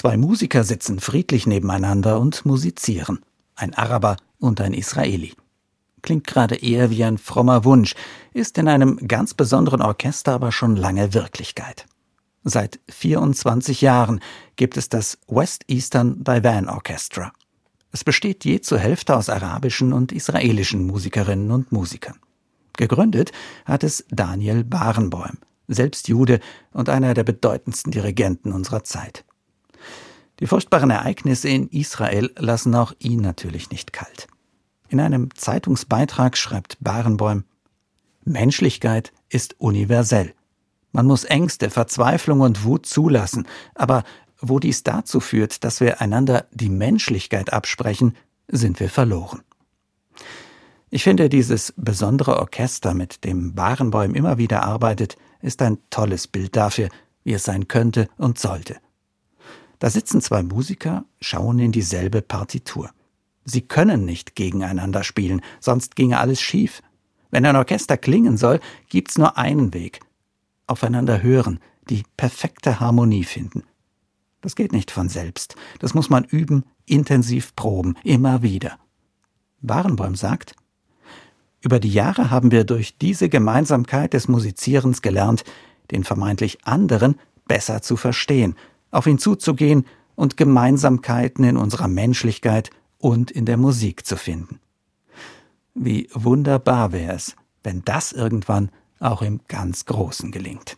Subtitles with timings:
[0.00, 3.20] Zwei Musiker sitzen friedlich nebeneinander und musizieren.
[3.54, 5.34] Ein Araber und ein Israeli.
[6.00, 7.94] Klingt gerade eher wie ein frommer Wunsch,
[8.32, 11.84] ist in einem ganz besonderen Orchester aber schon lange Wirklichkeit.
[12.44, 14.20] Seit 24 Jahren
[14.56, 17.34] gibt es das West Eastern Divan Orchestra.
[17.92, 22.18] Es besteht je zur Hälfte aus arabischen und israelischen Musikerinnen und Musikern.
[22.78, 23.32] Gegründet
[23.66, 25.36] hat es Daniel Barenboim,
[25.68, 26.40] selbst Jude
[26.72, 29.26] und einer der bedeutendsten Dirigenten unserer Zeit.
[30.40, 34.26] Die furchtbaren Ereignisse in Israel lassen auch ihn natürlich nicht kalt.
[34.88, 37.44] In einem Zeitungsbeitrag schreibt Barenboim,
[38.24, 40.34] Menschlichkeit ist universell.
[40.92, 44.02] Man muss Ängste, Verzweiflung und Wut zulassen, aber
[44.40, 48.16] wo dies dazu führt, dass wir einander die Menschlichkeit absprechen,
[48.48, 49.42] sind wir verloren.
[50.88, 56.56] Ich finde, dieses besondere Orchester, mit dem Barenboim immer wieder arbeitet, ist ein tolles Bild
[56.56, 56.88] dafür,
[57.22, 58.78] wie es sein könnte und sollte.
[59.80, 62.90] Da sitzen zwei Musiker, schauen in dieselbe Partitur.
[63.44, 66.82] Sie können nicht gegeneinander spielen, sonst ginge alles schief.
[67.30, 70.00] Wenn ein Orchester klingen soll, gibt's nur einen Weg.
[70.66, 73.64] Aufeinander hören, die perfekte Harmonie finden.
[74.42, 75.56] Das geht nicht von selbst.
[75.78, 78.78] Das muss man üben, intensiv proben, immer wieder.
[79.62, 80.54] Barenboim sagt,
[81.62, 85.44] über die Jahre haben wir durch diese Gemeinsamkeit des Musizierens gelernt,
[85.90, 88.56] den vermeintlich anderen besser zu verstehen
[88.90, 94.60] auf ihn zuzugehen und Gemeinsamkeiten in unserer Menschlichkeit und in der Musik zu finden.
[95.74, 100.76] Wie wunderbar wäre es, wenn das irgendwann auch im ganz Großen gelingt.